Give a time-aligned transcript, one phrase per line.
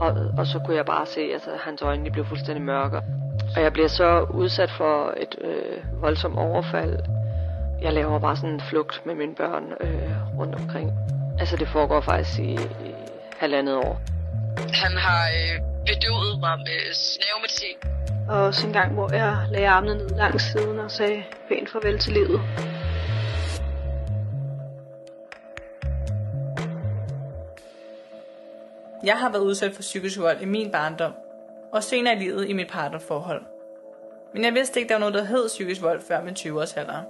[0.00, 2.96] Og, og så kunne jeg bare se, at altså, hans øjne blev fuldstændig mørke.
[3.56, 6.98] Og jeg bliver så udsat for et øh, voldsomt overfald.
[7.82, 10.92] Jeg laver bare sådan en flugt med mine børn øh, rundt omkring.
[11.38, 12.94] Altså det foregår faktisk i, i
[13.38, 14.00] halvandet år.
[14.58, 17.76] Han har øh, bedøvet mig med snævmedicin.
[18.28, 21.98] Og også en gang, hvor jeg lagde armene ned langs siden og sagde pænt farvel
[21.98, 22.40] til livet.
[29.04, 31.12] Jeg har været udsat for psykisk vold i min barndom,
[31.72, 33.42] og senere i livet i mit partnerforhold.
[34.34, 37.02] Men jeg vidste ikke, der var noget, der hed psykisk vold før min 20-års alder.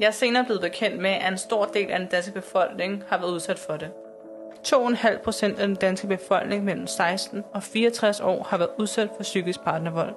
[0.00, 3.18] Jeg er senere blevet bekendt med, at en stor del af den danske befolkning har
[3.18, 3.90] været udsat for det.
[4.66, 9.22] 2,5 procent af den danske befolkning mellem 16 og 64 år har været udsat for
[9.22, 10.14] psykisk partnervold.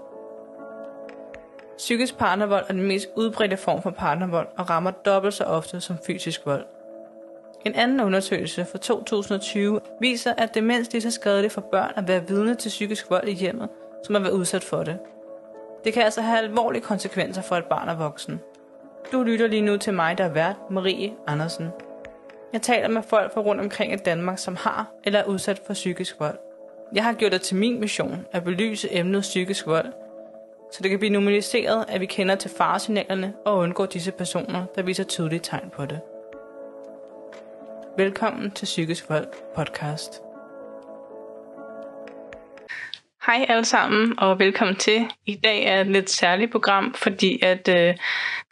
[1.78, 5.98] Psykisk partnervold er den mest udbredte form for partnervold og rammer dobbelt så ofte som
[6.08, 6.66] fysisk vold.
[7.66, 12.28] En anden undersøgelse fra 2020 viser, at demens lige så skadeligt for børn at være
[12.28, 13.70] vidne til psykisk vold i hjemmet,
[14.06, 14.98] som at være udsat for det.
[15.84, 18.40] Det kan altså have alvorlige konsekvenser for et barn og voksen.
[19.12, 21.70] Du lytter lige nu til mig, der er vært, Marie Andersen.
[22.54, 25.74] Jeg taler med folk fra rundt omkring i Danmark, som har eller er udsat for
[25.74, 26.38] psykisk vold.
[26.96, 29.94] Jeg har gjort det til min mission at belyse emnet psykisk vold,
[30.72, 34.82] så det kan blive normaliseret, at vi kender til faresignalerne og undgår disse personer, der
[34.82, 36.00] viser tydelige tegn på det.
[37.98, 40.22] Velkommen til Psykisk Vold podcast.
[43.26, 45.08] Hej alle sammen, og velkommen til.
[45.26, 47.96] I dag er et lidt særligt program, fordi at øh,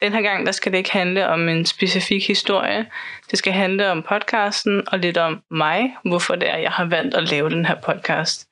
[0.01, 2.85] den her gang, der skal det ikke handle om en specifik historie.
[3.31, 7.15] Det skal handle om podcasten og lidt om mig, hvorfor det er, jeg har valgt
[7.15, 8.47] at lave den her podcast.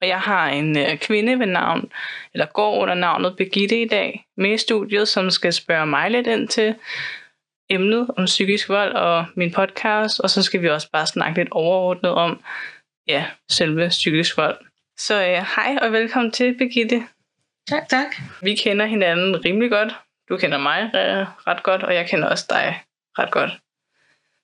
[0.00, 1.92] Og jeg har en øh, kvinde ved navn,
[2.34, 6.26] eller går under navnet Begitte i dag, med i studiet, som skal spørge mig lidt
[6.26, 6.74] ind til
[7.72, 11.48] emnet om psykisk vold og min podcast, og så skal vi også bare snakke lidt
[11.50, 12.40] overordnet om
[13.08, 14.58] ja, selve psykisk vold.
[14.98, 17.02] Så øh, hej og velkommen til, Birgitte.
[17.68, 18.06] Tak, tak.
[18.42, 19.94] Vi kender hinanden rimelig godt.
[20.28, 22.82] Du kender mig øh, ret godt, og jeg kender også dig
[23.18, 23.50] ret godt.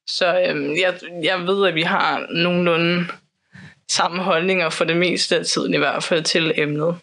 [0.06, 3.04] Så øh, jeg, jeg ved, at vi har nogenlunde
[3.88, 6.98] samme holdninger for det meste af tiden, i hvert fald til emnet.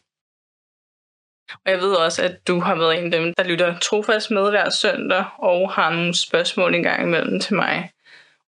[1.66, 4.50] Og jeg ved også, at du har været en af dem, der lytter trofast med
[4.50, 7.92] hver søndag, og har nogle spørgsmål en gang imellem til mig.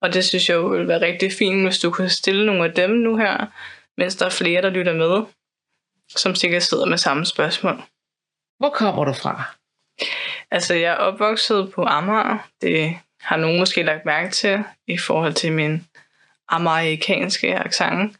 [0.01, 2.91] Og det synes jeg ville være rigtig fint, hvis du kunne stille nogle af dem
[2.91, 3.47] nu her,
[3.99, 5.25] mens der er flere, der lytter med,
[6.09, 7.83] som sikkert sidder med samme spørgsmål.
[8.59, 9.43] Hvor kommer du fra?
[10.51, 12.49] Altså, jeg er opvokset på Amager.
[12.61, 15.87] Det har nogen måske lagt mærke til i forhold til min
[16.49, 18.17] amerikanske accent.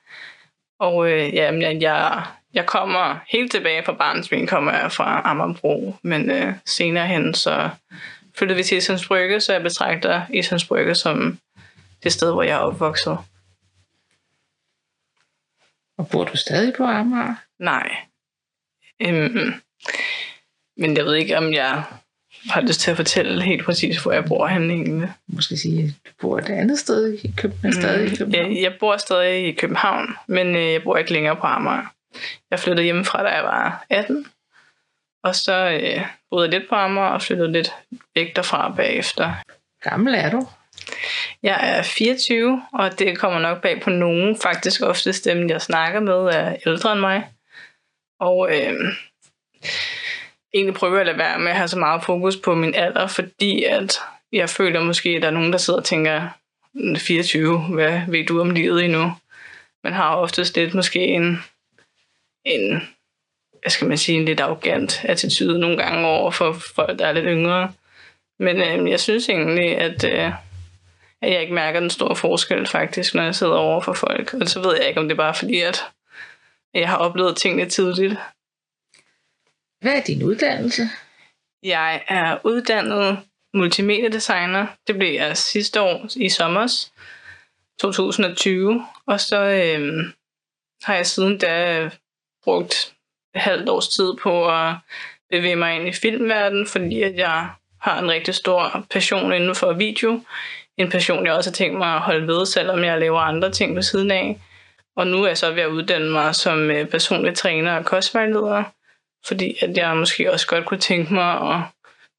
[0.79, 2.25] Og øh, jamen, jeg, jeg
[2.65, 7.71] kommer helt tilbage fra barnsben, kommer jeg fra Amagerbro, men øh, senere hen så
[8.35, 11.39] flyttede vi til Islands Brygge, så jeg betragter Islands Brygge som
[12.03, 13.19] det sted, hvor jeg er opvokset.
[15.99, 17.35] Og bor du stadig på Amager?
[17.59, 17.97] Nej.
[19.03, 19.55] Øhm,
[20.77, 21.83] men jeg ved ikke, om jeg
[22.51, 25.13] har lyst til at fortælle helt præcis, hvor jeg bor henne egentlig.
[25.27, 27.73] Måske sige, at du bor et andet sted i København.
[27.73, 28.53] Stadig i København.
[28.53, 31.93] Jeg, jeg bor stadig i København, men øh, jeg bor ikke længere på Amager.
[32.51, 34.27] Jeg flyttede hjemmefra, da jeg var 18.
[35.23, 37.75] Og så øh, boede jeg lidt på Amager og flyttede lidt
[38.15, 39.33] væk derfra bagefter.
[39.83, 40.49] Gammel er du?
[41.43, 44.39] Jeg er 24, og det kommer nok bag på nogen.
[44.43, 47.29] Faktisk oftest dem, jeg snakker med, er ældre end mig.
[48.21, 48.75] Og øh,
[50.55, 53.07] egentlig prøver jeg at lade være med at have så meget fokus på min alder,
[53.07, 53.99] fordi at
[54.33, 56.29] jeg føler måske, at der er nogen, der sidder og tænker,
[56.99, 59.13] 24, hvad ved du om livet endnu?
[59.85, 61.45] Man har oftest lidt måske en,
[62.47, 62.83] en
[63.67, 67.13] hvad skal man sige, en lidt arrogant attitude nogle gange over for folk, der er
[67.13, 67.73] lidt yngre.
[68.39, 70.33] Men øh, jeg synes egentlig, at, øh,
[71.23, 74.35] at jeg ikke mærker den store forskel faktisk, når jeg sidder over for folk.
[74.35, 75.85] Og så ved jeg ikke, om det er bare fordi, at
[76.75, 78.15] jeg har oplevet tingene tidligt.
[79.81, 80.83] Hvad er din uddannelse?
[81.63, 83.19] Jeg er uddannet
[83.55, 84.67] multimediedesigner.
[84.87, 86.89] Det blev jeg sidste år i sommer
[87.81, 88.87] 2020.
[89.07, 90.05] Og så øh,
[90.83, 91.91] har jeg siden da
[92.47, 92.95] brugt
[93.35, 94.75] et halvt års tid på at
[95.31, 97.49] bevæge mig ind i filmverdenen, fordi at jeg
[97.81, 100.21] har en rigtig stor passion inden for video.
[100.77, 103.77] En passion, jeg også har tænkt mig at holde ved, selvom jeg laver andre ting
[103.77, 104.41] ved siden af.
[104.97, 108.63] Og nu er jeg så ved at uddanne mig som øh, personlig træner og kostvejleder,
[109.27, 111.61] fordi at jeg måske også godt kunne tænke mig at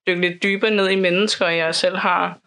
[0.08, 2.38] dykke lidt dybere ned i mennesker, jeg selv har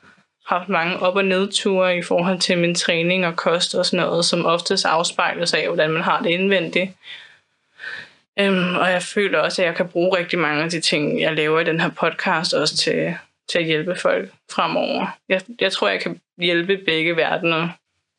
[0.46, 4.24] haft mange op- og nedture i forhold til min træning og kost og sådan noget,
[4.24, 6.90] som oftest afspejles af, hvordan man har det indvendigt.
[8.38, 11.34] Øhm, og jeg føler også, at jeg kan bruge rigtig mange af de ting, jeg
[11.34, 13.14] laver i den her podcast, også til,
[13.48, 15.06] til at hjælpe folk fremover.
[15.28, 17.68] Jeg, jeg tror, jeg kan hjælpe begge verdener.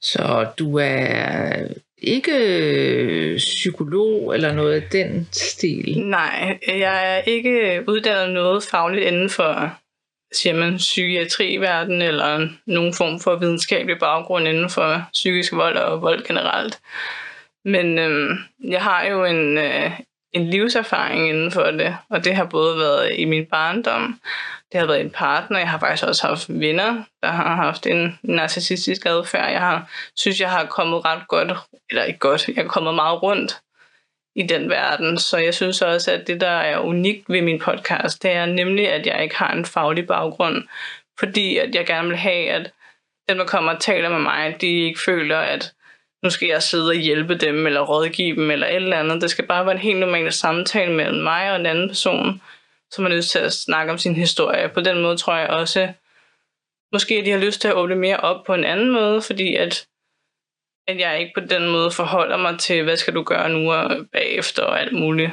[0.01, 1.67] Så du er
[1.97, 6.01] ikke psykolog eller noget af den stil.
[6.05, 9.81] Nej, jeg er ikke uddannet noget fagligt inden for
[10.33, 16.25] siger man, psykiatriverden eller nogen form for videnskabelig baggrund inden for psykisk vold og vold
[16.25, 16.79] generelt.
[17.65, 19.91] Men øhm, jeg har jo en, øh,
[20.33, 24.19] en livserfaring inden for det, og det har både været i min barndom,
[24.71, 28.19] det har været en partner, jeg har faktisk også haft venner, der har haft en
[28.23, 29.51] narcissistisk adfærd.
[29.51, 31.51] Jeg har, synes, jeg har kommet ret godt,
[31.89, 33.61] eller ikke godt, jeg har kommet meget rundt
[34.35, 35.17] i den verden.
[35.17, 38.89] Så jeg synes også, at det, der er unikt ved min podcast, det er nemlig,
[38.89, 40.63] at jeg ikke har en faglig baggrund.
[41.19, 42.71] Fordi at jeg gerne vil have, at
[43.29, 45.73] dem, der kommer og taler med mig, de ikke føler, at
[46.23, 49.21] nu skal jeg sidde og hjælpe dem, eller rådgive dem, eller et eller andet.
[49.21, 52.41] Det skal bare være en helt normal samtale mellem mig og en anden person,
[52.91, 54.69] som er nødt til at snakke om sin historie.
[54.69, 55.93] På den måde tror jeg også,
[56.93, 59.55] måske at de har lyst til at åbne mere op på en anden måde, fordi
[59.55, 59.87] at
[60.87, 64.05] at jeg ikke på den måde forholder mig til, hvad skal du gøre nu og
[64.11, 65.31] bagefter og alt muligt.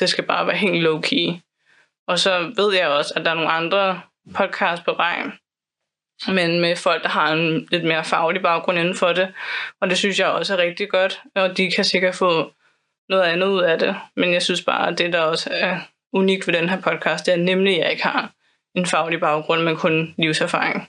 [0.00, 1.40] Det skal bare være helt low-key.
[2.08, 4.00] Og så ved jeg også, at der er nogle andre
[4.34, 5.30] podcasts på vej,
[6.28, 9.34] men med folk, der har en lidt mere faglig baggrund inden for det.
[9.80, 12.52] Og det synes jeg også er rigtig godt, og de kan sikkert få
[13.08, 13.96] noget andet ud af det.
[14.16, 15.80] Men jeg synes bare, at det, der også er
[16.12, 18.32] unikt ved den her podcast, det er nemlig, at jeg ikke har
[18.74, 20.88] en faglig baggrund, men kun livserfaring.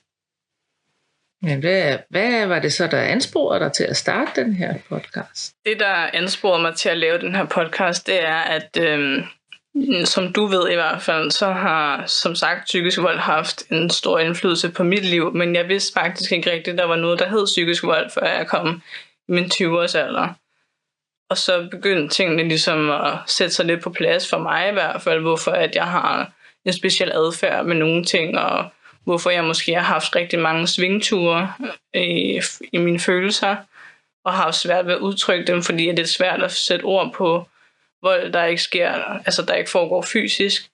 [1.42, 5.56] Men hvad, hvad var det så, der ansporede dig til at starte den her podcast?
[5.66, 9.24] Det, der ansporede mig til at lave den her podcast, det er, at øhm,
[9.76, 13.90] Mm, som du ved i hvert fald, så har som sagt psykisk vold haft en
[13.90, 17.20] stor indflydelse på mit liv, men jeg vidste faktisk ikke rigtigt, at der var noget,
[17.20, 18.82] der hed psykisk vold, før jeg kom
[19.28, 20.28] i min 20-års alder.
[21.30, 25.02] Og så begyndte tingene ligesom at sætte sig lidt på plads for mig i hvert
[25.02, 26.32] fald, hvorfor at jeg har
[26.66, 28.70] en speciel adfærd med nogle ting, og
[29.04, 31.54] hvorfor jeg måske har haft rigtig mange svingture
[31.94, 32.42] i,
[32.72, 33.56] i mine følelser,
[34.26, 37.14] og har haft svært ved at udtrykke dem, fordi det er svært at sætte ord
[37.14, 37.48] på
[38.06, 38.92] vold, der ikke sker,
[39.26, 40.70] altså der ikke foregår fysisk.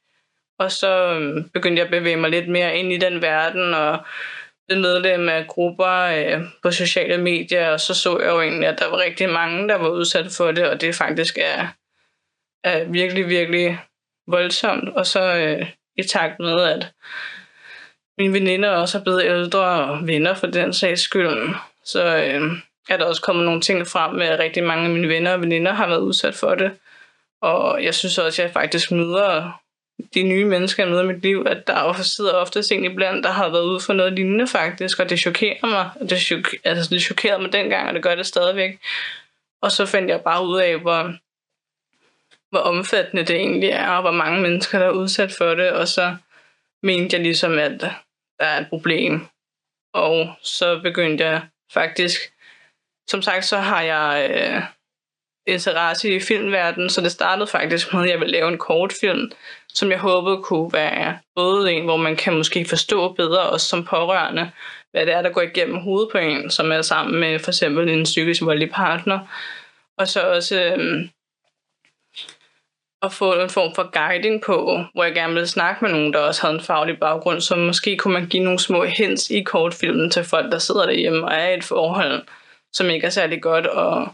[0.59, 3.99] Og så øhm, begyndte jeg at bevæge mig lidt mere ind i den verden, og
[4.67, 8.79] blev medlem af grupper øh, på sociale medier, og så så jeg jo egentlig, at
[8.79, 11.67] der var rigtig mange, der var udsat for det, og det faktisk er,
[12.63, 13.79] er virkelig, virkelig
[14.27, 14.89] voldsomt.
[14.89, 16.91] Og så øh, i takt med, at
[18.17, 21.55] mine veninder også er blevet ældre og venner for den sags skyld.
[21.85, 22.51] Så øh,
[22.89, 25.41] er der også kommet nogle ting frem med, at rigtig mange af mine venner og
[25.41, 26.71] veninder har været udsat for det.
[27.41, 29.61] Og jeg synes også, at jeg faktisk møder
[30.13, 33.31] de nye mennesker, jeg møder i mit liv, at der sidder ofte en iblandt, der
[33.31, 35.89] har været ude for noget lignende faktisk, og det chokerer mig.
[36.09, 38.79] Det, chok- altså, det chokerede mig dengang, og det gør det stadigvæk.
[39.61, 41.13] Og så fandt jeg bare ud af, hvor,
[42.49, 45.87] hvor omfattende det egentlig er, og hvor mange mennesker, der er udsat for det, og
[45.87, 46.15] så
[46.83, 47.91] mente jeg ligesom, at der
[48.39, 49.27] er et problem.
[49.93, 51.41] Og så begyndte jeg
[51.73, 52.21] faktisk,
[53.07, 54.63] som sagt, så har jeg øh,
[55.47, 59.31] interesse i filmverdenen, så det startede faktisk med, at jeg ville lave en kortfilm,
[59.73, 63.85] som jeg håbede kunne være både en, hvor man kan måske forstå bedre, også som
[63.85, 64.51] pårørende,
[64.91, 67.89] hvad det er, der går igennem hovedet på en, som er sammen med for eksempel
[67.89, 69.19] en psykisk voldelig partner.
[69.97, 71.09] Og så også øh,
[73.01, 76.19] at få en form for guiding på, hvor jeg gerne ville snakke med nogen, der
[76.19, 80.11] også havde en faglig baggrund, så måske kunne man give nogle små hints i kortfilmen
[80.11, 82.23] til folk, der sidder derhjemme og er i et forhold,
[82.73, 84.07] som ikke er særlig godt, og,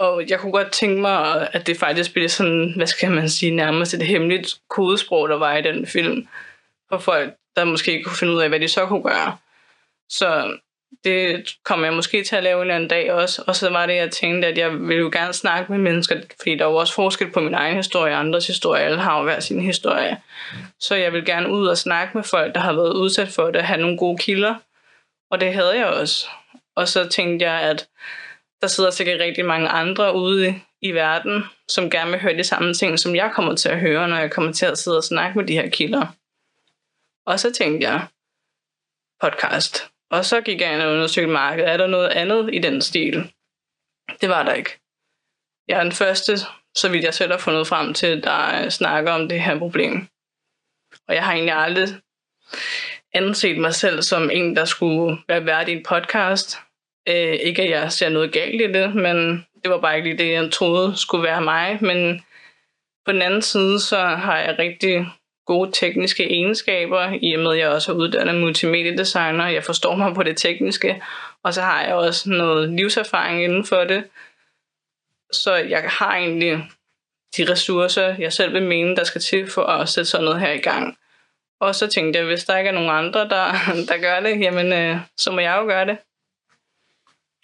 [0.00, 3.56] og jeg kunne godt tænke mig, at det faktisk blev sådan, hvad skal man sige,
[3.56, 6.28] nærmest et hemmeligt kodesprog, der var i den film,
[6.88, 9.36] for folk, der måske ikke kunne finde ud af, hvad de så kunne gøre.
[10.08, 10.58] Så
[11.04, 13.44] det kommer jeg måske til at lave en eller anden dag også.
[13.46, 16.56] Og så var det, jeg tænkte, at jeg ville jo gerne snakke med mennesker, fordi
[16.56, 18.82] der er jo også forskel på min egen historie og andres historie.
[18.82, 20.20] Alle har jo hver sin historie.
[20.80, 23.62] Så jeg vil gerne ud og snakke med folk, der har været udsat for det,
[23.62, 24.54] have nogle gode kilder.
[25.30, 26.26] Og det havde jeg også.
[26.76, 27.88] Og så tænkte jeg, at
[28.60, 32.74] der sidder sikkert rigtig mange andre ude i verden, som gerne vil høre de samme
[32.74, 35.38] ting, som jeg kommer til at høre, når jeg kommer til at sidde og snakke
[35.38, 36.06] med de her kilder.
[37.26, 38.06] Og så tænkte jeg,
[39.20, 39.90] podcast.
[40.10, 41.70] Og så gik jeg ind og undersøgte markedet.
[41.70, 43.32] Er der noget andet i den stil?
[44.20, 44.78] Det var der ikke.
[45.68, 46.38] Jeg er den første,
[46.76, 50.08] så vidt jeg selv har fundet frem til, der øh, snakker om det her problem.
[51.08, 51.88] Og jeg har egentlig aldrig
[53.12, 56.58] anset mig selv som en, der skulle være værd i en podcast.
[57.08, 60.24] Øh, ikke at jeg ser noget galt i det, men det var bare ikke lige
[60.24, 61.78] det, jeg troede skulle være mig.
[61.80, 62.24] Men
[63.06, 65.06] på den anden side, så har jeg rigtig
[65.46, 69.48] gode tekniske egenskaber, i og med at jeg også er uddannet multimediedesigner.
[69.48, 71.02] Jeg forstår mig på det tekniske,
[71.42, 74.04] og så har jeg også noget livserfaring inden for det.
[75.32, 76.64] Så jeg har egentlig
[77.36, 80.52] de ressourcer, jeg selv vil mene, der skal til for at sætte sådan noget her
[80.52, 80.98] i gang.
[81.60, 83.52] Og så tænkte jeg, hvis der ikke er nogen andre, der,
[83.88, 85.98] der gør det, jamen øh, så må jeg jo gøre det.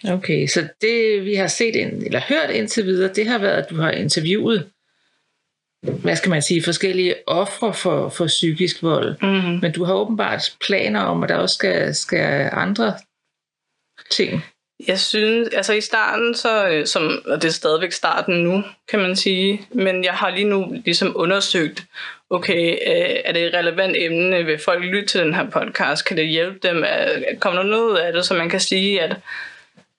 [0.09, 3.71] Okay, så det vi har set ind, eller hørt indtil videre, det har været, at
[3.71, 4.71] du har interviewet,
[5.83, 9.17] hvad skal man sige, forskellige ofre for, for psykisk vold.
[9.23, 9.59] Mm-hmm.
[9.63, 12.95] Men du har åbenbart planer om, at der også skal, skal andre
[14.11, 14.45] ting.
[14.87, 18.99] Jeg synes, altså i starten, så, øh, som, og det er stadigvæk starten nu, kan
[18.99, 21.85] man sige, men jeg har lige nu ligesom undersøgt,
[22.31, 26.17] okay, øh, er det et relevant emne, vil folk lytte til den her podcast, kan
[26.17, 26.85] det hjælpe dem,
[27.41, 29.17] kommer der noget ud af det, så man kan sige, at,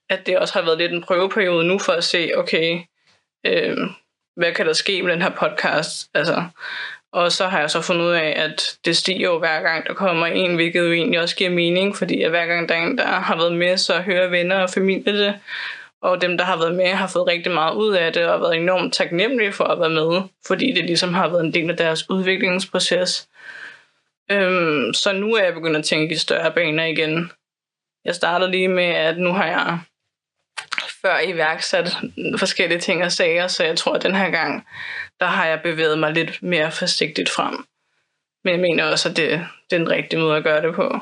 [0.09, 2.79] at det også har været lidt en prøveperiode nu for at se, okay,
[3.45, 3.77] øh,
[4.35, 6.43] hvad kan der ske med den her podcast, altså,
[7.15, 9.93] og så har jeg så fundet ud af, at det stiger jo hver gang, der
[9.93, 12.97] kommer en, hvilket jo egentlig også giver mening, fordi at hver gang der er en,
[12.97, 15.39] der har været med, så hører venner og familie det.
[16.01, 18.55] Og dem, der har været med, har fået rigtig meget ud af det, og været
[18.55, 22.09] enormt taknemmelige for at være med, fordi det ligesom har været en del af deres
[22.09, 23.27] udviklingsproces.
[24.31, 27.31] Øhm, så nu er jeg begyndt at tænke i større baner igen.
[28.05, 29.79] Jeg startede lige med, at nu har jeg
[31.05, 31.97] før iværksat
[32.38, 34.67] forskellige ting og sager, så jeg tror, at den her gang,
[35.19, 37.65] der har jeg bevæget mig lidt mere forsigtigt frem.
[38.43, 39.29] Men jeg mener også, at det,
[39.69, 41.00] det er den rigtige måde at gøre det på.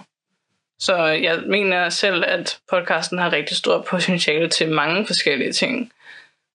[0.79, 5.91] Så jeg mener selv, at podcasten har rigtig stort potentiale til mange forskellige ting.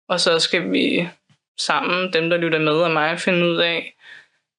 [0.08, 1.08] Og så skal vi
[1.58, 3.94] sammen, dem der lytter med og mig, finde ud af,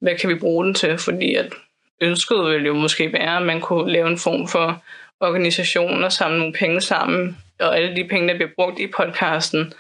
[0.02, 1.54] hvad kan vi bruge den til, fordi at
[2.02, 4.84] ønsket ville jo måske være, at man kunne lave en form for
[5.20, 9.74] organisation og samle nogle penge sammen, og alle de penge, der bliver brugt i podcasten,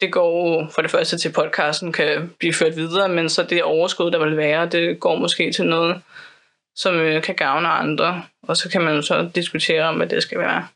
[0.00, 3.62] det går for det første til, at podcasten kan blive ført videre, men så det
[3.62, 6.02] overskud, der vil være, det går måske til noget,
[6.76, 10.38] som øh, kan gavne andre, og så kan man så diskutere om, hvad det skal
[10.38, 10.68] være.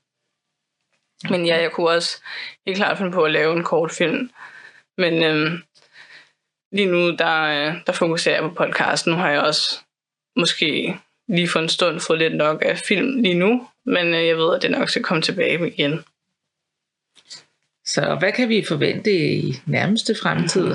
[1.31, 2.23] Men ja, jeg kunne også
[2.67, 4.31] helt klart finde på at lave en kort film,
[4.99, 5.63] men øhm,
[6.73, 9.13] lige nu, der, øh, der fokuserer jeg på podcasten.
[9.13, 9.81] Nu har jeg også
[10.37, 14.37] måske lige for en stund fået lidt nok af film lige nu, men øh, jeg
[14.37, 16.05] ved, at det nok skal komme tilbage igen.
[17.85, 20.75] Så hvad kan vi forvente i nærmeste fremtid?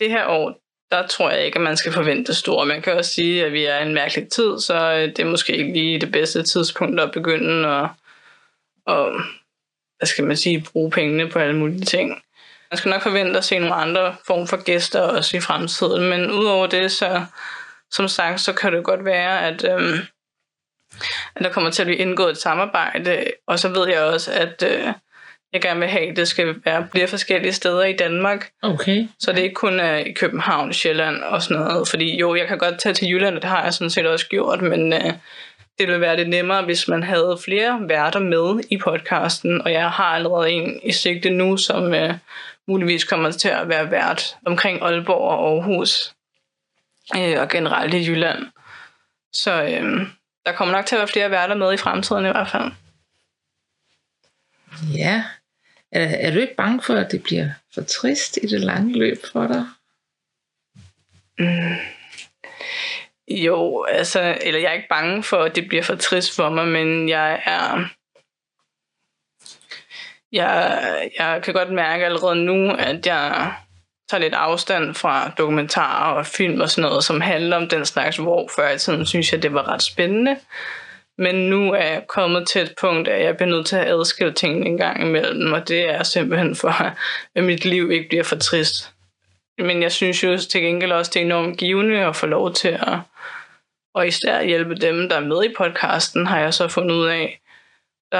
[0.00, 0.60] Det her år,
[0.90, 2.66] der tror jeg ikke, at man skal forvente store.
[2.66, 5.24] Man kan også sige, at vi er i en mærkelig tid, så øh, det er
[5.24, 7.88] måske ikke lige det bedste tidspunkt at begynde at,
[8.86, 9.12] og,
[9.98, 12.22] hvad skal man sige, bruge pengene på alle mulige ting.
[12.70, 16.30] Man skal nok forvente at se nogle andre form for gæster også i fremtiden, men
[16.30, 17.24] udover det, så
[17.90, 19.98] som sagt, så kan det godt være, at, øhm,
[21.34, 24.64] at der kommer til at blive indgået et samarbejde, og så ved jeg også, at
[24.66, 24.92] øh,
[25.52, 28.50] jeg gerne vil have, det skal være flere forskellige steder i Danmark.
[28.62, 29.08] Okay.
[29.18, 31.88] Så det ikke kun er i København, Sjælland og sådan noget.
[31.88, 34.28] Fordi jo, jeg kan godt tage til Jylland, og det har jeg sådan set også
[34.28, 35.12] gjort, men øh,
[35.78, 39.90] det ville være lidt nemmere, hvis man havde flere værter med i podcasten, og jeg
[39.90, 42.14] har allerede en i sigte nu, som øh,
[42.66, 46.12] muligvis kommer til at være vært omkring Aalborg og Aarhus,
[47.16, 48.46] øh, og generelt i Jylland.
[49.32, 50.06] Så øh,
[50.46, 52.72] der kommer nok til at være flere værter med i fremtiden i hvert fald.
[54.94, 55.24] Ja.
[55.92, 59.18] Er, er du ikke bange for, at det bliver for trist i det lange løb
[59.32, 59.66] for dig?
[61.38, 61.76] Mm.
[63.28, 66.68] Jo, altså, eller jeg er ikke bange for, at det bliver for trist for mig,
[66.68, 67.88] men jeg er...
[70.32, 73.54] Jeg, jeg kan godt mærke allerede nu, at jeg
[74.10, 78.16] tager lidt afstand fra dokumentarer og film og sådan noget, som handler om den slags,
[78.16, 80.36] hvor før i tiden synes jeg, det var ret spændende.
[81.20, 84.32] Men nu er jeg kommet til et punkt, at jeg bliver nødt til at adskille
[84.32, 86.74] tingene en gang imellem, og det er simpelthen for,
[87.36, 88.92] at mit liv ikke bliver for trist.
[89.58, 92.68] Men jeg synes jo til gengæld også, det er enormt givende at få lov til
[92.68, 92.98] at
[93.94, 97.40] og især hjælpe dem, der er med i podcasten, har jeg så fundet ud af.
[98.12, 98.18] Der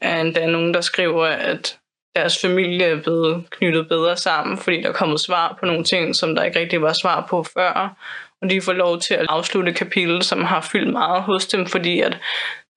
[0.00, 1.78] er endda nogen, der skriver, at
[2.16, 6.16] deres familie er blevet knyttet bedre sammen, fordi der er kommet svar på nogle ting,
[6.16, 7.96] som der ikke rigtig var svar på før.
[8.42, 12.00] Og de får lov til at afslutte kapitlet, som har fyldt meget hos dem, fordi
[12.00, 12.18] at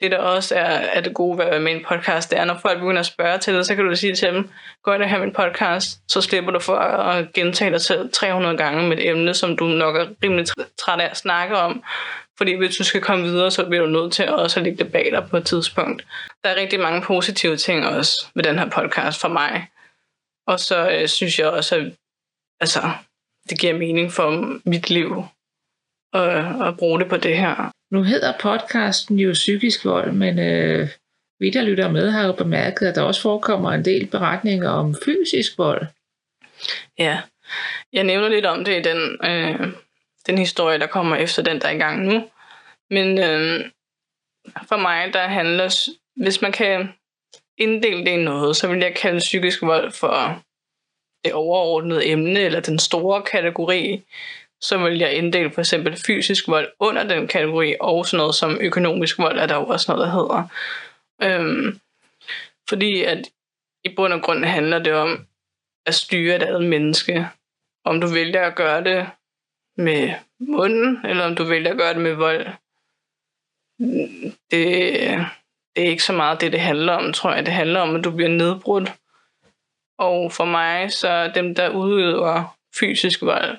[0.01, 2.39] det der også er, er det gode ved at være med i en podcast, det
[2.39, 4.50] er, når folk begynder at spørge til det, så kan du sige til dem,
[4.84, 8.58] gå ind og have min podcast, så slipper du for at gentage dig selv 300
[8.58, 10.46] gange med et emne, som du nok er rimelig
[10.80, 11.84] træt af at snakke om.
[12.38, 14.92] Fordi hvis du skal komme videre, så bliver du nødt til også at lægge det
[14.92, 16.06] bag dig på et tidspunkt.
[16.44, 19.68] Der er rigtig mange positive ting også ved den her podcast for mig.
[20.48, 21.92] Og så øh, synes jeg også, at
[22.60, 22.92] altså,
[23.50, 25.24] det giver mening for mit liv
[26.13, 27.72] at, at bruge det på det her.
[27.92, 30.89] Nu hedder podcasten jo psykisk vold, men øh,
[31.39, 34.96] vi der lytter med har jo bemærket, at der også forekommer en del beretninger om
[35.06, 35.88] fysisk vold.
[36.98, 37.22] Ja,
[37.94, 39.74] jeg nævner lidt om det i den, øh,
[40.28, 42.30] den historie, der kommer efter den, der er i gang nu.
[42.89, 43.66] Men øh,
[44.68, 46.89] for mig, der handler, hvis man kan
[47.58, 50.44] inddele det i noget, så vil jeg kalde psykisk vold for
[51.24, 54.04] det overordnede emne, eller den store kategori,
[54.62, 58.58] så vil jeg inddele for eksempel fysisk vold under den kategori, og sådan noget som
[58.62, 60.48] økonomisk vold er der jo også noget, der hedder.
[61.22, 61.80] Øhm,
[62.70, 63.30] Fordi at
[63.84, 65.25] i bund og grund handler det om
[65.86, 67.28] at styre et andet menneske.
[67.86, 69.10] Om du vælger at gøre det
[69.78, 72.48] med munden, eller om du vælger at gøre det med vold.
[74.51, 74.62] Det,
[75.75, 77.46] det er ikke så meget det, det handler om, tror jeg.
[77.46, 78.94] Det handler om, at du bliver nedbrudt.
[79.98, 83.58] Og for mig, så dem, der udøver fysisk vold,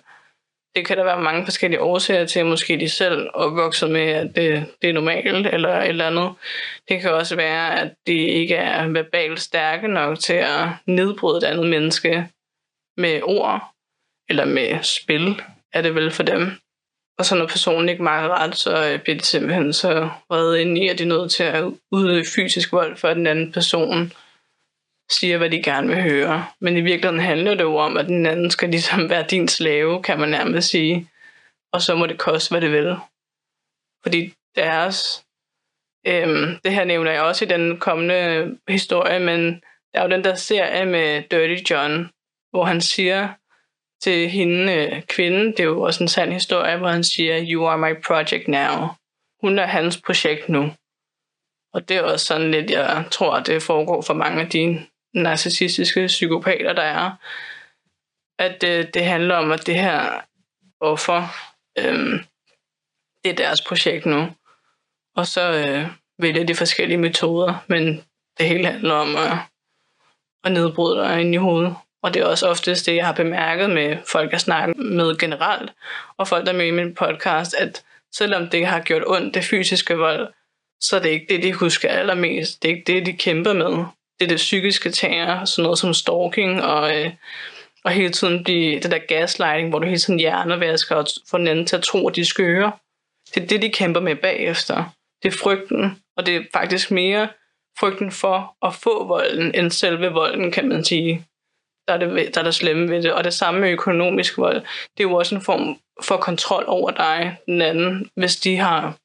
[0.74, 4.36] det kan der være mange forskellige årsager til, måske de selv er opvokset med, at
[4.36, 6.34] det, det er normalt, eller et eller andet.
[6.88, 11.44] Det kan også være, at de ikke er verbalt stærke nok til at nedbryde et
[11.44, 12.28] andet menneske
[12.96, 13.72] med ord,
[14.28, 16.52] eller med spil, er det vel for dem.
[17.18, 20.78] Og så når personen ikke magter ret, så øh, bliver de simpelthen så vrede ind
[20.78, 24.12] i, at de er nødt til at udøve fysisk vold for den anden person
[25.10, 26.46] siger, hvad de gerne vil høre.
[26.60, 30.02] Men i virkeligheden handler det jo om, at den anden skal ligesom være din slave,
[30.02, 31.08] kan man nærmest sige.
[31.72, 32.96] Og så må det koste, hvad det vil.
[34.02, 35.24] Fordi deres...
[36.06, 39.62] Øhm, det her nævner jeg også i den kommende historie, men
[39.92, 42.10] der er jo den der serie med Dirty John,
[42.50, 43.28] hvor han siger
[44.02, 47.66] til hende, øh, kvinden, det er jo også en sand historie, hvor han siger, you
[47.66, 48.88] are my project now.
[49.40, 50.72] Hun er hans projekt nu.
[51.72, 56.06] Og det er også sådan lidt, jeg tror, det foregår for mange af de narcissistiske
[56.06, 57.10] psykopater, der er.
[58.38, 60.20] At det, øh, det handler om, at det her
[60.80, 61.28] offer,
[61.78, 62.20] øh,
[63.24, 64.28] det er deres projekt nu.
[65.16, 65.86] Og så øh,
[66.18, 68.04] vælger de forskellige metoder, men
[68.38, 69.38] det hele handler om at,
[70.44, 71.76] at nedbryde dig ind i hovedet.
[72.02, 75.72] Og det er også oftest det, jeg har bemærket med folk, jeg snakker med generelt,
[76.16, 79.44] og folk, der er med i min podcast, at selvom det har gjort ondt, det
[79.44, 80.32] fysiske vold,
[80.80, 82.62] så er det ikke det, de husker allermest.
[82.62, 83.84] Det er ikke det, de kæmper med
[84.20, 87.12] det, det psykiske tager, sådan noget som stalking og, øh,
[87.84, 91.48] og hele tiden blive, det der gaslighting, hvor du hele tiden hjernevasker og får den
[91.48, 92.72] anden til at tro, at de skøre.
[93.34, 94.84] Det er det, de kæmper med bagefter.
[95.22, 97.28] Det er frygten, og det er faktisk mere
[97.80, 101.26] frygten for at få volden, end selve volden, kan man sige.
[101.88, 103.12] Der er det, der er det slemme ved det.
[103.12, 104.60] Og det samme med økonomisk vold.
[104.96, 108.96] Det er jo også en form for kontrol over dig, den anden, hvis de har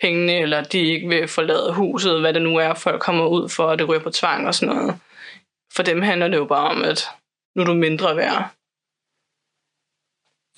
[0.00, 3.64] pengene, eller de ikke vil forlade huset, hvad det nu er, folk kommer ud for,
[3.64, 4.98] og det ryger på tvang og sådan noget.
[5.76, 7.08] For dem handler det jo bare om, at
[7.56, 8.50] nu er du mindre værd.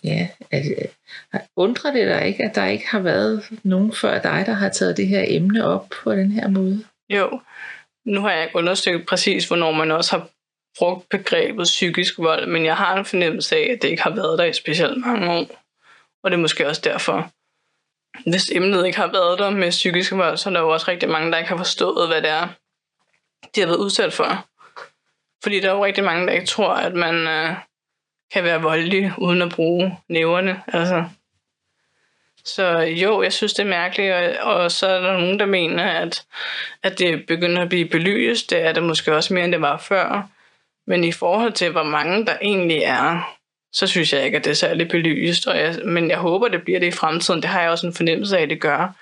[0.05, 0.63] Ja, at,
[1.57, 4.97] undrer det dig ikke, at der ikke har været nogen før dig, der har taget
[4.97, 6.85] det her emne op på den her måde?
[7.09, 7.41] Jo,
[8.07, 10.29] nu har jeg ikke undersøgt præcis, hvornår man også har
[10.79, 14.39] brugt begrebet psykisk vold, men jeg har en fornemmelse af, at det ikke har været
[14.39, 15.63] der i specielt mange år.
[16.23, 17.31] Og det er måske også derfor
[18.27, 21.09] hvis emnet ikke har været der med psykisk vold, så er der jo også rigtig
[21.09, 22.49] mange, der ikke har forstået, hvad det er,
[23.55, 24.47] de har været udsat for.
[25.43, 27.55] Fordi der er jo rigtig mange, der ikke tror, at man øh,
[28.33, 30.63] kan være voldelig uden at bruge næverne.
[30.67, 31.05] Altså.
[32.45, 35.85] Så jo, jeg synes, det er mærkeligt, og, og så er der nogen, der mener,
[35.85, 36.27] at,
[36.83, 38.51] at det begynder at blive belyst.
[38.51, 40.29] Det er det måske også mere, end det var før.
[40.87, 43.37] Men i forhold til, hvor mange der egentlig er,
[43.73, 45.47] så synes jeg ikke, at det er særlig belyst.
[45.47, 47.43] Og jeg, men jeg håber, det bliver det i fremtiden.
[47.43, 48.93] Det har jeg også en fornemmelse af, at det gør.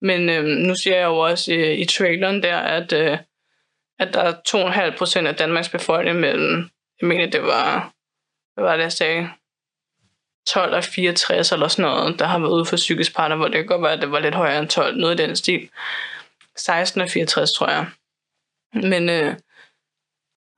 [0.00, 3.18] Men øh, nu siger jeg jo også i, i traileren der, at, øh,
[3.98, 6.68] at der er 2,5 procent af Danmarks befolkning mellem,
[7.00, 7.92] jeg mener, det var,
[8.54, 9.30] hvad var det, jeg sagde,
[10.48, 13.54] 12 og 64 eller sådan noget, der har været ude for psykisk partner, hvor det
[13.54, 15.68] kan godt være, at det var lidt højere end 12, noget i den stil.
[16.56, 17.86] 16 og 64, tror jeg.
[18.74, 19.36] Men, øh,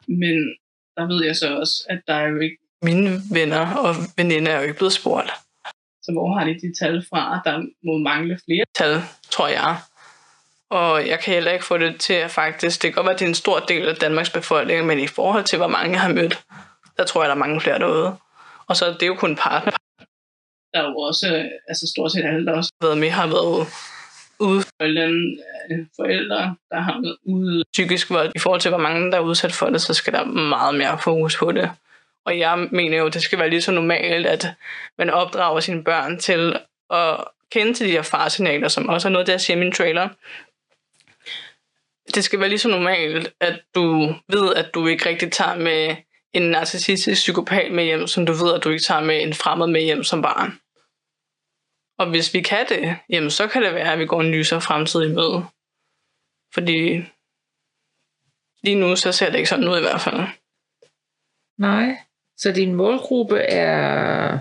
[0.09, 0.57] men
[0.97, 4.57] der ved jeg så også, at der er jo ikke mine venner og veninder er
[4.57, 5.31] jo ikke blevet spurgt.
[6.03, 7.41] Så hvor har de de tal fra?
[7.45, 9.77] Der må mangle flere tal, tror jeg.
[10.71, 13.21] Og jeg kan heller ikke få det til at faktisk, det kan godt være, at
[13.21, 16.01] det er en stor del af Danmarks befolkning, men i forhold til, hvor mange jeg
[16.01, 16.45] har mødt,
[16.97, 18.17] der tror jeg, der er mange flere derude.
[18.67, 19.73] Og så det er jo kun partner.
[20.75, 23.67] Der er jo også, altså stort set alle, der også har været med, har været
[24.41, 28.33] ude for øh, forældre, der har været ude psykisk vold.
[28.35, 30.99] I forhold til, hvor mange der er udsat for det, så skal der meget mere
[30.99, 31.71] fokus på det.
[32.25, 34.47] Og jeg mener jo, at det skal være lige så normalt, at
[34.99, 36.59] man opdrager sine børn til
[36.91, 40.09] at kende til de her farsignaler, som også er noget, der siger i min trailer.
[42.15, 45.97] Det skal være lige så normalt, at du ved, at du ikke rigtig tager med
[46.33, 49.67] en narcissistisk psykopat med hjem, som du ved, at du ikke tager med en fremmed
[49.67, 50.61] med hjem som barn.
[51.99, 54.61] Og hvis vi kan det, jamen så kan det være, at vi går en lysere
[54.61, 55.45] fremtid i møde.
[56.55, 57.05] Fordi
[58.63, 60.21] lige nu, så ser det ikke sådan ud i hvert fald.
[61.59, 61.97] Nej.
[62.41, 64.39] Så din målgruppe er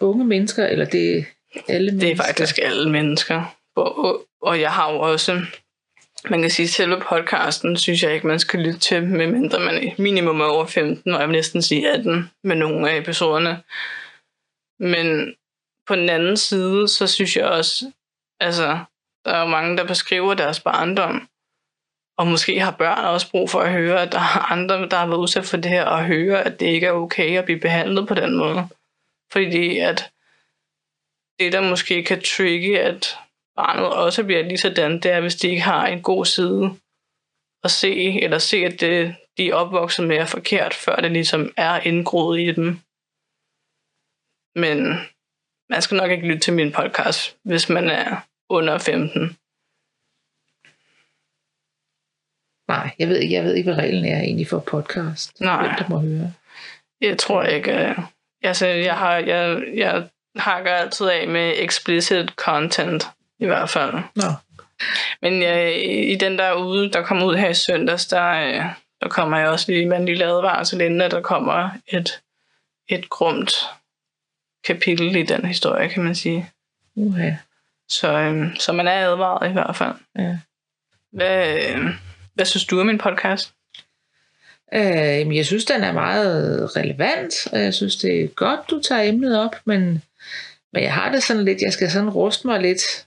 [0.00, 1.24] unge mennesker, eller det er
[1.68, 2.08] alle mennesker?
[2.08, 3.56] Det er faktisk alle mennesker.
[3.76, 5.46] Og, og jeg har jo også,
[6.30, 9.92] man kan sige, selve podcasten, synes jeg ikke, man skal lytte til, medmindre man er
[9.98, 13.62] minimum over 15, og jeg vil næsten sige 18 med nogle af episoderne.
[14.78, 15.34] Men
[15.86, 17.92] på den anden side, så synes jeg også,
[18.40, 18.78] altså,
[19.24, 21.28] der er jo mange, der beskriver deres barndom
[22.20, 25.06] og måske har børn også brug for at høre, at der er andre, der har
[25.06, 28.08] været udsat for det her, og høre, at det ikke er okay at blive behandlet
[28.08, 28.68] på den måde.
[29.32, 30.12] Fordi at
[31.38, 33.18] det, der måske kan trigge, at
[33.56, 36.76] barnet også bliver lige sådan, det er, hvis de ikke har en god side
[37.64, 41.52] at se, eller se, at det, de er opvokset med er forkert, før det ligesom
[41.56, 42.80] er indgroet i dem.
[44.54, 44.78] Men
[45.70, 48.16] man skal nok ikke lytte til min podcast, hvis man er
[48.48, 49.39] under 15.
[52.70, 55.40] Nej, jeg ved ikke, jeg ved ikke, hvad reglen er egentlig for podcast.
[55.40, 55.62] Nej.
[55.62, 56.32] Hvem der må høre.
[57.00, 57.72] Jeg tror ikke...
[57.72, 57.98] øh,
[58.42, 63.06] Altså, jeg har, jeg, jeg hakker altid af med explicit content,
[63.38, 63.92] i hvert fald.
[64.14, 64.24] Nå,
[65.22, 65.70] Men øh,
[66.10, 68.64] i den der ude, der kommer ud her i søndags, der, øh,
[69.00, 72.20] der kommer jeg også lige med en lille advarsel, inden at der kommer et,
[72.88, 73.50] et grumt
[74.64, 76.50] kapitel i den historie, kan man sige.
[76.96, 77.30] uha.
[77.88, 79.94] Så, øh, så man er advaret i hvert fald.
[80.18, 80.38] Ja.
[81.12, 81.90] Hvad, øh,
[82.40, 83.52] hvad synes du om min podcast?
[84.74, 89.02] Øh, jeg synes, den er meget relevant, og jeg synes, det er godt, du tager
[89.02, 90.02] emnet op, men,
[90.72, 93.06] men jeg har det sådan lidt, jeg skal sådan ruste mig lidt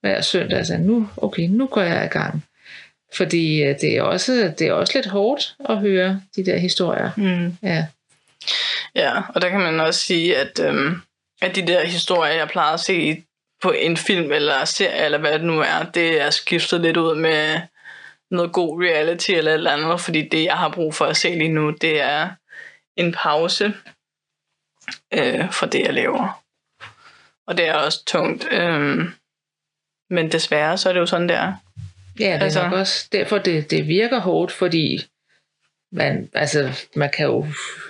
[0.00, 2.44] hver søndag, altså nu, okay, nu går jeg i gang.
[3.14, 7.10] Fordi øh, det er, også, det er også lidt hårdt at høre de der historier.
[7.16, 7.56] Mm.
[7.62, 7.86] Ja,
[8.94, 11.00] Ja, og der kan man også sige, at, øhm,
[11.42, 13.24] at de der historier, jeg plejer at se
[13.62, 17.14] på en film eller serie, eller hvad det nu er, det er skiftet lidt ud
[17.14, 17.60] med
[18.30, 21.28] noget god reality eller et eller andet, fordi det, jeg har brug for at se
[21.34, 22.28] lige nu, det er
[22.96, 23.64] en pause
[25.14, 26.42] øh, fra det, jeg laver.
[27.46, 28.48] Og det er også tungt.
[28.52, 28.98] Øh,
[30.10, 31.52] men desværre, så er det jo sådan, det er.
[32.20, 35.06] ja det er Altså- nok også derfor, det, det virker hårdt, fordi
[35.92, 37.46] man, altså, man kan jo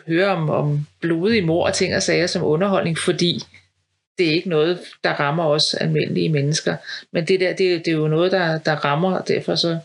[0.06, 3.40] høre om, om blodige mor og ting og sager som underholdning, fordi
[4.18, 6.76] det er ikke noget, der rammer os almindelige mennesker.
[7.12, 9.78] Men det der, det, det er jo noget, der, der rammer, og derfor så,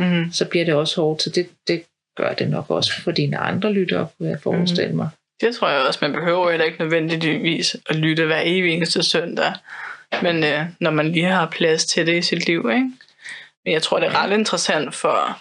[0.00, 0.32] Mm.
[0.32, 1.22] så bliver det også hårdt.
[1.22, 1.82] Så det, det
[2.16, 5.08] gør det nok også for dine andre lyttere, kunne jeg forestille mig.
[5.40, 9.52] Det tror jeg også, man behøver heller ikke nødvendigvis at lytte hver evig eneste søndag.
[10.22, 12.90] Men øh, når man lige har plads til det i sit liv, ikke?
[13.64, 15.40] Men jeg tror, det er ret interessant for,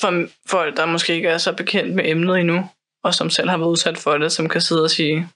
[0.00, 2.68] for folk, der måske ikke er så bekendt med emnet endnu,
[3.04, 5.28] og som selv har været udsat for det, som kan sidde og sige,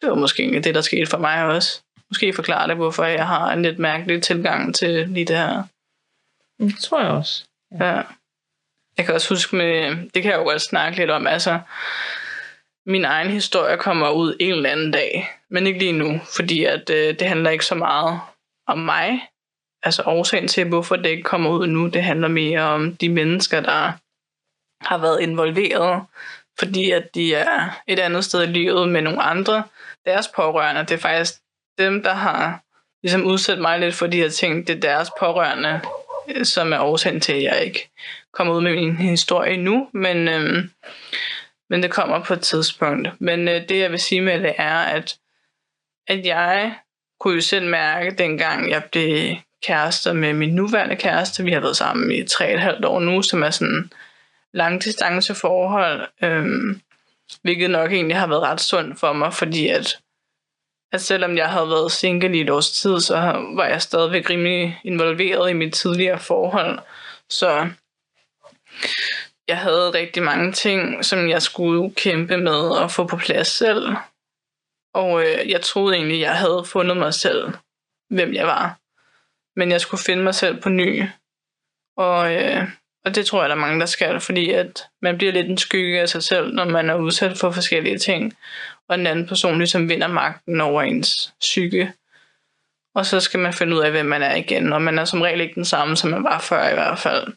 [0.00, 1.80] det var måske ikke det, der skete for mig også.
[2.10, 5.62] Måske forklare det, hvorfor jeg har en lidt mærkelig tilgang til lige det her.
[6.60, 7.44] Mm, det tror jeg også.
[7.80, 8.02] Ja.
[8.98, 11.60] Jeg kan også huske med, det kan jeg jo godt snakke lidt om, altså,
[12.86, 16.90] min egen historie kommer ud en eller anden dag, men ikke lige nu, fordi at,
[16.90, 18.20] øh, det handler ikke så meget
[18.66, 19.28] om mig.
[19.82, 23.60] Altså årsagen til, hvorfor det ikke kommer ud nu, det handler mere om de mennesker,
[23.60, 23.92] der
[24.80, 26.04] har været involveret,
[26.58, 29.64] fordi at de er et andet sted i livet med nogle andre.
[30.04, 31.34] Deres pårørende, det er faktisk
[31.78, 32.62] dem, der har
[33.02, 34.66] ligesom udsat mig lidt for de her ting.
[34.66, 35.80] Det er deres pårørende,
[36.42, 37.90] som er årsagen til, at jeg ikke
[38.32, 40.64] kommer ud med min historie nu, men, øh,
[41.70, 43.08] men det kommer på et tidspunkt.
[43.18, 45.18] Men øh, det, jeg vil sige med det, er, at,
[46.08, 46.74] at jeg
[47.20, 51.76] kunne jo selv mærke, dengang jeg blev kærester med min nuværende kæreste, vi har været
[51.76, 53.90] sammen i tre og et halvt år nu, som er sådan
[54.52, 56.46] langdistanceforhold, øh,
[57.42, 59.98] hvilket nok egentlig har været ret sundt for mig, fordi at,
[60.92, 63.16] at selvom jeg havde været single i et års tid, så
[63.54, 66.78] var jeg stadigvæk rimelig involveret i mit tidligere forhold.
[67.30, 67.68] Så
[69.48, 73.88] jeg havde rigtig mange ting, som jeg skulle kæmpe med at få på plads selv.
[74.94, 77.52] Og øh, jeg troede egentlig, jeg havde fundet mig selv,
[78.10, 78.78] hvem jeg var.
[79.56, 81.04] Men jeg skulle finde mig selv på ny.
[81.96, 82.68] Og, øh,
[83.04, 85.58] og det tror jeg, der er mange, der skal, fordi at man bliver lidt en
[85.58, 88.36] skygge af sig selv, når man er udsat for forskellige ting.
[88.90, 91.92] Og en anden person ligesom vinder magten over ens psyke.
[92.94, 94.72] Og så skal man finde ud af, hvem man er igen.
[94.72, 97.32] Og man er som regel ikke den samme, som man var før i hvert fald.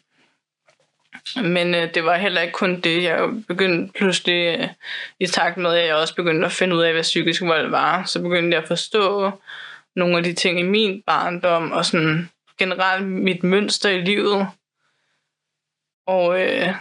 [1.36, 3.02] Men øh, det var heller ikke kun det.
[3.02, 4.68] Jeg begyndte pludselig, øh,
[5.20, 8.04] i takt med, at jeg også begyndte at finde ud af, hvad psykisk vold var,
[8.04, 9.32] så begyndte jeg at forstå
[9.96, 14.48] nogle af de ting i min barndom, og sådan generelt mit mønster i livet.
[16.06, 16.74] Og øh,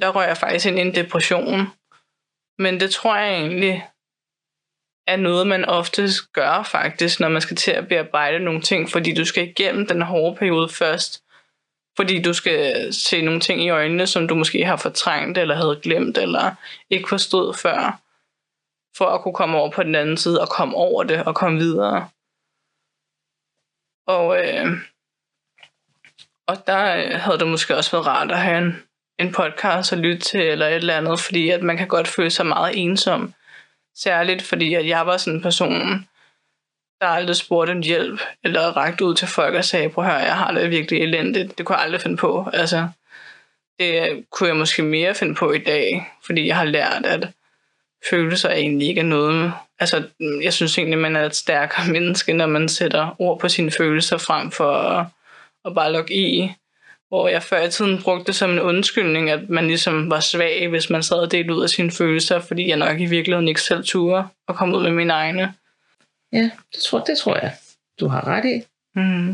[0.00, 1.77] der røg jeg faktisk ind i en depression.
[2.58, 3.88] Men det tror jeg egentlig
[5.06, 9.14] er noget, man oftest gør faktisk, når man skal til at bearbejde nogle ting, fordi
[9.14, 11.22] du skal igennem den hårde periode først,
[11.96, 15.80] fordi du skal se nogle ting i øjnene, som du måske har fortrængt, eller havde
[15.82, 16.54] glemt, eller
[16.90, 18.00] ikke forstod før,
[18.96, 21.58] for at kunne komme over på den anden side, og komme over det, og komme
[21.58, 22.08] videre.
[24.06, 24.66] Og, øh,
[26.46, 28.82] og der øh, havde det måske også været rart at have en,
[29.18, 32.30] en podcast at lytte til, eller et eller andet, fordi at man kan godt føle
[32.30, 33.34] sig meget ensom.
[33.96, 36.08] Særligt fordi, at jeg var sådan en person,
[37.00, 40.20] der aldrig spurgte en hjælp, eller rakte ud til folk og sagde, prøv at høre,
[40.20, 41.58] jeg har det virkelig elendigt.
[41.58, 42.50] Det kunne jeg aldrig finde på.
[42.52, 42.88] Altså,
[43.78, 47.28] det kunne jeg måske mere finde på i dag, fordi jeg har lært, at
[48.10, 49.52] følelser egentlig ikke er noget.
[49.80, 50.08] Altså,
[50.42, 54.18] jeg synes egentlig, man er et stærkere menneske, når man sætter ord på sine følelser
[54.18, 55.06] frem for at,
[55.64, 56.52] at bare logge i.
[57.08, 60.68] Hvor jeg før i tiden brugte det som en undskyldning, at man ligesom var svag,
[60.68, 63.62] hvis man sad og delte ud af sine følelser, fordi jeg nok i virkeligheden ikke
[63.62, 65.54] selv turde at komme ud med mine egne.
[66.32, 67.52] Ja, det tror, det tror jeg,
[68.00, 68.62] du har ret i.
[68.94, 69.28] Mm.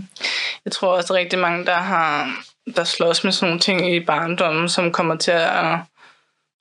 [0.65, 2.31] Jeg tror også, at rigtig mange, der har
[2.77, 5.79] der slås med sådan nogle ting i barndommen, som kommer til at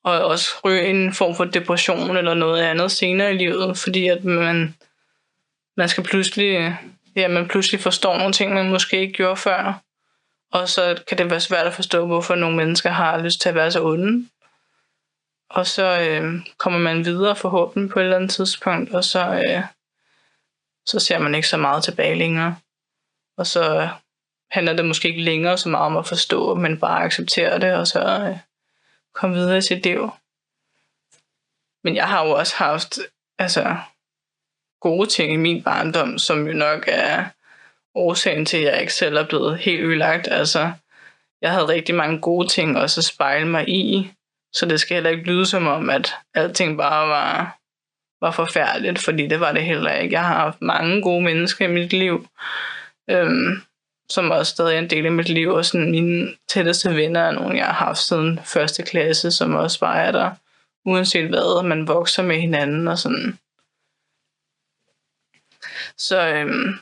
[0.03, 4.23] og også ryge en form for depression eller noget andet senere i livet, fordi at
[4.23, 4.75] man,
[5.77, 6.77] man skal pludselig,
[7.15, 9.81] ja, man pludselig forstår nogle ting, man måske ikke gjorde før.
[10.53, 13.55] Og så kan det være svært at forstå, hvorfor nogle mennesker har lyst til at
[13.55, 14.29] være så onde.
[15.49, 19.63] Og så øh, kommer man videre forhåbentlig på et eller andet tidspunkt, og så, øh,
[20.85, 22.55] så ser man ikke så meget tilbage længere.
[23.37, 23.87] Og så øh,
[24.51, 27.87] handler det måske ikke længere så meget om at forstå, men bare acceptere det, og
[27.87, 28.37] så øh,
[29.13, 30.11] komme videre i sit liv.
[31.83, 32.99] Men jeg har jo også haft
[33.39, 33.77] altså,
[34.81, 37.25] gode ting i min barndom, som jo nok er
[37.95, 40.27] årsagen til, at jeg ikke selv er blevet helt ødelagt.
[40.31, 40.71] Altså,
[41.41, 44.11] jeg havde rigtig mange gode ting også at spejle mig i,
[44.53, 47.57] så det skal heller ikke lyde som om, at alting bare var,
[48.21, 50.13] var forfærdeligt, fordi det var det heller ikke.
[50.13, 52.27] Jeg har haft mange gode mennesker i mit liv,
[53.09, 53.61] øhm,
[54.09, 57.31] som også stadig er en del af mit liv, og sådan mine tætteste venner er
[57.31, 60.31] nogle, jeg har haft siden første klasse, som også bare er der,
[60.85, 63.39] uanset hvad, man vokser med hinanden og sådan.
[65.97, 66.79] Så øhm,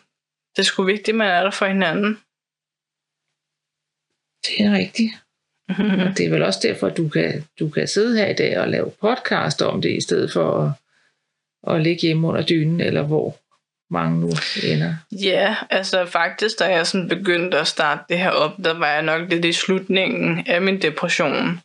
[0.55, 2.19] det er sgu vigtigt, at man er der for hinanden.
[4.47, 5.11] Det er rigtigt.
[6.07, 8.59] Og det er vel også derfor, at du kan, du kan sidde her i dag
[8.59, 10.77] og lave podcast om det, i stedet for
[11.67, 13.37] at, at ligge hjemme under dynen, eller hvor
[13.89, 14.29] mange nu
[14.63, 14.95] ender.
[15.11, 19.01] Ja, altså faktisk, da jeg sådan begyndte at starte det her op, der var jeg
[19.01, 21.61] nok lidt i slutningen af min depression.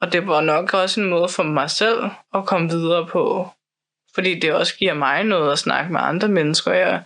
[0.00, 1.98] Og det var nok også en måde for mig selv
[2.34, 3.48] at komme videre på.
[4.14, 6.72] Fordi det også giver mig noget at snakke med andre mennesker.
[6.72, 7.02] Jeg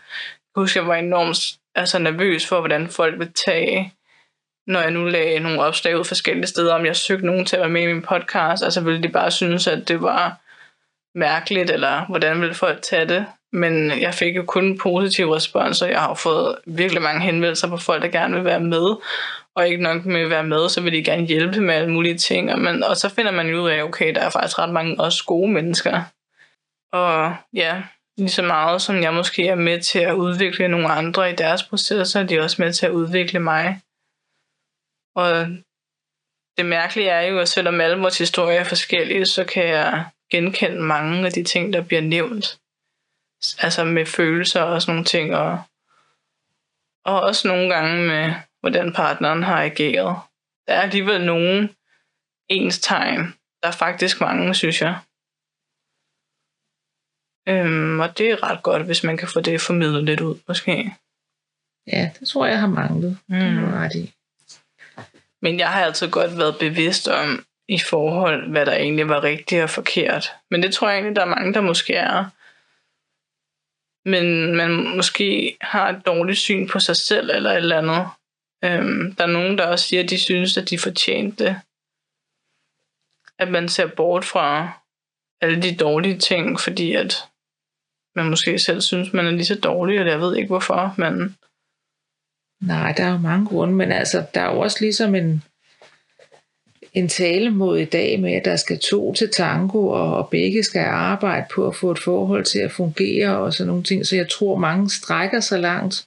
[0.57, 3.93] husker, jeg var enormt altså, nervøs for, hvordan folk vil tage,
[4.67, 7.61] når jeg nu lagde nogle opslag ud forskellige steder, om jeg søgte nogen til at
[7.61, 8.63] være med i min podcast.
[8.63, 10.41] Altså ville de bare synes, at det var
[11.19, 13.27] mærkeligt, eller hvordan ville folk tage det.
[13.53, 18.03] Men jeg fik jo kun positiv respons, jeg har fået virkelig mange henvendelser på folk,
[18.03, 18.97] der gerne vil være med.
[19.57, 22.19] Og ikke nok med at være med, så vil de gerne hjælpe med alle mulige
[22.19, 22.53] ting.
[22.53, 25.01] Og, man, og så finder man jo ud af, okay, der er faktisk ret mange
[25.01, 26.03] også gode mennesker.
[26.93, 27.83] Og ja,
[28.19, 31.63] lige så meget som jeg måske er med til at udvikle nogle andre i deres
[31.63, 33.81] processer, er de også med til at udvikle mig.
[35.15, 35.47] Og
[36.57, 40.81] det mærkelige er jo, at selvom alle vores historier er forskellige, så kan jeg genkende
[40.81, 42.59] mange af de ting, der bliver nævnt
[43.59, 45.63] altså med følelser og sådan nogle ting, og,
[47.05, 50.17] og også nogle gange med, hvordan partneren har ageret.
[50.67, 51.71] Der er alligevel nogen
[52.49, 53.35] ens tegn.
[53.63, 54.99] Der er faktisk mange, synes jeg.
[57.49, 60.95] Øhm, og det er ret godt, hvis man kan få det formidlet lidt ud, måske.
[61.87, 63.19] Ja, det tror jeg har manglet.
[63.27, 63.37] Mm.
[63.39, 64.15] Det er ret i.
[65.43, 69.63] Men jeg har altid godt været bevidst om, i forhold, hvad der egentlig var rigtigt
[69.63, 70.33] og forkert.
[70.51, 72.25] Men det tror jeg egentlig, der er mange, der måske er
[74.09, 78.09] men man måske har et dårligt syn på sig selv eller et eller andet.
[78.65, 81.61] Øhm, der er nogen, der også siger, at de synes, at de fortjente det.
[83.39, 84.71] At man ser bort fra
[85.41, 87.25] alle de dårlige ting, fordi at
[88.19, 91.37] man måske selv synes, man er lige så dårlig, og jeg ved ikke hvorfor, men...
[92.63, 95.43] Nej, der er jo mange grunde, men altså, der er jo også ligesom en,
[96.95, 100.81] en tale mod i dag med, at der skal to til tango, og begge skal
[100.81, 104.07] arbejde på at få et forhold til at fungere og sådan nogle ting.
[104.07, 106.07] Så jeg tror, mange strækker sig langt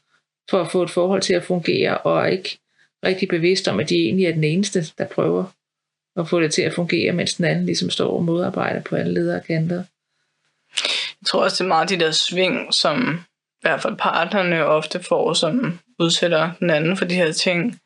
[0.49, 2.59] for at få et forhold til at fungere, og er ikke
[3.05, 5.43] rigtig bevidst om, at de egentlig er den eneste, der prøver
[6.15, 9.13] at få det til at fungere, mens den anden ligesom står og modarbejder på alle
[9.13, 9.83] ledere kanter.
[11.21, 13.23] Jeg tror også, det er meget de der sving, som
[13.59, 17.79] i hvert fald partnerne ofte får, som udsætter den anden for de her ting.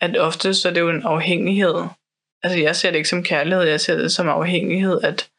[0.00, 1.74] At ofte så er det jo en afhængighed
[2.42, 5.30] altså jeg ser det ikke som kærlighed, jeg ser det som afhængighed, at,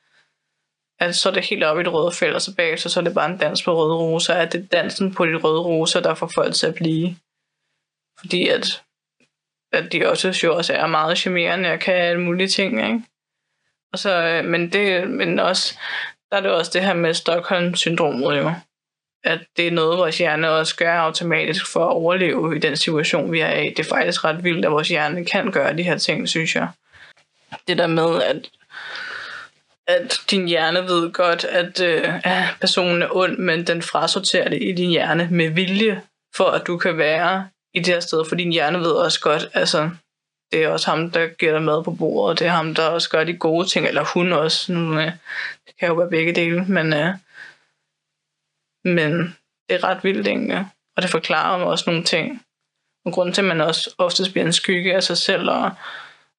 [0.99, 3.03] at så er det helt op i det røde felt, og så bagefter så er
[3.03, 5.99] det bare en dans på røde roser, at det er dansen på de røde roser,
[5.99, 7.15] der får folk til at blive.
[8.19, 8.83] Fordi at,
[9.71, 13.01] at de også jo også er meget charmerende og kan alle mulige ting, ikke?
[13.93, 15.77] Og så, øh, men, det, men også,
[16.31, 18.53] der er det også det her med Stockholm-syndromet jo.
[19.23, 23.31] At det er noget, vores hjerne også gør automatisk for at overleve i den situation,
[23.31, 23.69] vi er i.
[23.69, 26.67] Det er faktisk ret vildt, at vores hjerne kan gøre de her ting, synes jeg
[27.67, 28.49] det der med, at
[29.87, 32.13] at din hjerne ved godt, at øh,
[32.61, 36.01] personen er ond, men den frasorterer det i din hjerne med vilje,
[36.35, 38.25] for at du kan være i det her sted.
[38.29, 39.89] For din hjerne ved også godt, altså,
[40.51, 42.87] det er også ham, der giver dig mad på bordet, og det er ham, der
[42.87, 44.73] også gør de gode ting, eller hun også.
[44.73, 45.11] Nu, øh,
[45.67, 47.13] det kan jo være begge dele, men, øh,
[48.83, 49.37] men
[49.69, 52.41] det er ret vildt egentlig, og det forklarer mig også nogle ting.
[53.05, 55.71] Og grunden til, at man også oftest bliver en skygge af sig selv, og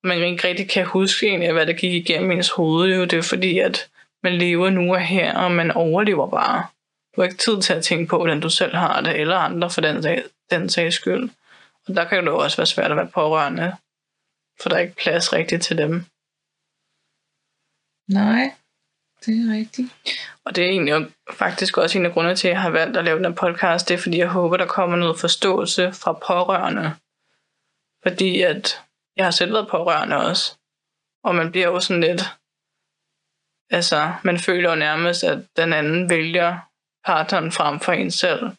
[0.05, 3.23] man ikke rigtig kan huske egentlig, hvad der gik igennem ens hoved, jo, det er
[3.23, 3.89] fordi, at
[4.23, 6.67] man lever nu og her, og man overlever bare.
[7.17, 9.71] Du har ikke tid til at tænke på, hvordan du selv har det, eller andre
[9.71, 11.31] for den, sag, den sags skyld.
[11.89, 13.77] Og der kan det jo også være svært at være pårørende,
[14.63, 15.93] for der er ikke plads rigtigt til dem.
[18.09, 18.55] Nej,
[19.25, 19.89] det er rigtigt.
[20.45, 23.05] Og det er egentlig faktisk også en af grundene til, at jeg har valgt at
[23.05, 23.89] lave den her podcast.
[23.89, 26.97] Det er, fordi jeg håber, der kommer noget forståelse fra pårørende.
[28.03, 28.83] Fordi at
[29.17, 30.59] jeg har selv været pårørende også.
[31.25, 32.23] Og man bliver jo sådan lidt...
[33.71, 36.59] Altså, man føler jo nærmest, at den anden vælger
[37.05, 38.57] partneren frem for en selv.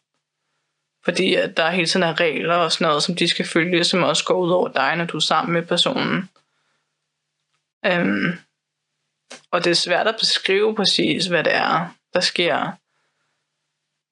[1.06, 3.84] Fordi at der er hele tiden er regler og sådan noget, som de skal følge,
[3.84, 6.30] som også går ud over dig, når du er sammen med personen.
[7.86, 8.38] Øhm,
[9.52, 12.72] og det er svært at beskrive præcis, hvad det er, der sker.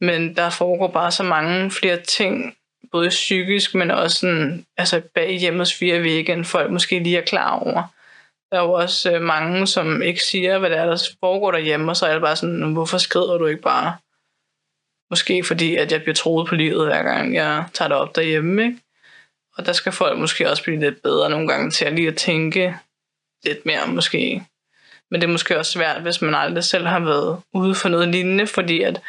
[0.04, 2.58] Men der foregår bare så mange flere ting,
[2.92, 7.26] både psykisk, men også sådan, altså bag hjemmets fire vægge, end folk måske lige er
[7.26, 7.84] klar over.
[8.52, 11.92] Der er jo også øh, mange, som ikke siger, hvad det er, der foregår derhjemme,
[11.92, 13.98] og så er det bare sådan, hvorfor skrider du ikke bare?
[15.12, 18.64] Måske fordi, at jeg bliver troet på livet, hver gang jeg tager det op derhjemme,
[18.64, 18.78] ikke?
[19.58, 22.18] Og der skal folk måske også blive lidt bedre nogle gange til at lige at
[22.18, 22.76] tænke
[23.46, 24.44] lidt mere måske.
[25.12, 28.08] Men det er måske også svært, hvis man aldrig selv har været ude for noget
[28.08, 29.02] lignende, fordi at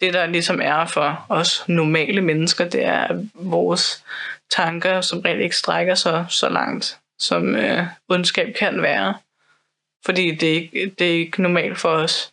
[0.00, 4.04] det, der ligesom er for os normale mennesker, det er, at vores
[4.50, 9.14] tanker som regel ikke strækker sig så langt, som øh, ondskab kan være.
[10.04, 12.29] Fordi det er, ikke, det er ikke normalt for os.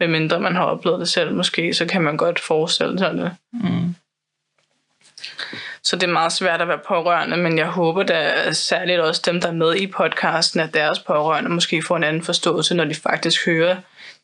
[0.00, 3.36] Medmindre man har oplevet det selv måske, så kan man godt forestille sig det.
[3.52, 3.94] Mm.
[5.82, 9.40] Så det er meget svært at være pårørende, men jeg håber da særligt også dem,
[9.40, 12.94] der er med i podcasten, at deres pårørende måske får en anden forståelse, når de
[12.94, 13.76] faktisk hører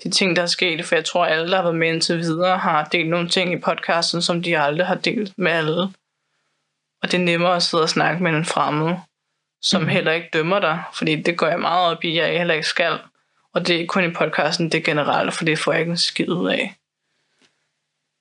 [0.02, 0.84] de ting, der er sket.
[0.84, 3.52] For jeg tror, at alle, der har været med indtil videre, har delt nogle ting
[3.52, 5.82] i podcasten, som de aldrig har delt med alle.
[7.02, 8.94] Og det er nemmere at sidde og snakke med en fremmed,
[9.62, 9.88] som mm.
[9.88, 12.66] heller ikke dømmer dig, fordi det går jeg meget op i, at jeg heller ikke
[12.66, 12.98] skal.
[13.54, 15.90] Og det er ikke kun i podcasten, det er generelt, for det får jeg ikke
[15.90, 16.74] en skid ud af.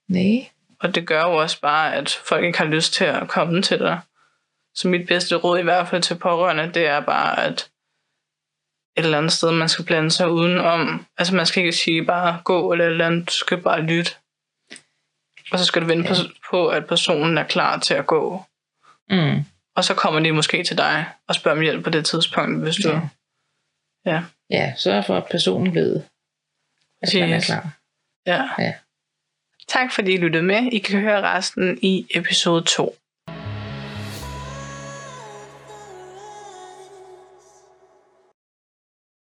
[0.09, 0.49] Nej.
[0.79, 3.79] Og det gør jo også bare, at folk ikke har lyst til at komme til
[3.79, 3.99] dig.
[4.75, 7.71] Så mit bedste råd i hvert fald til pårørende, det er bare, at
[8.97, 11.05] et eller andet sted, man skal blande sig udenom.
[11.17, 14.11] Altså man skal ikke sige bare gå eller et eller andet, du skal bare lytte.
[15.51, 16.15] Og så skal du vente ja.
[16.49, 18.45] på, at personen er klar til at gå.
[19.09, 19.45] Mm.
[19.75, 22.75] Og så kommer de måske til dig og spørger om hjælp på det tidspunkt, hvis
[22.75, 22.89] du...
[22.89, 23.01] Ja.
[24.05, 24.23] Ja.
[24.51, 26.01] Ja, sørg for, at personen ved,
[27.01, 27.45] at man er Præcis.
[27.45, 27.77] klar.
[28.25, 28.49] ja.
[28.59, 28.73] Ja.
[29.67, 30.71] Tak fordi I lyttede med.
[30.71, 32.95] I kan høre resten i episode 2.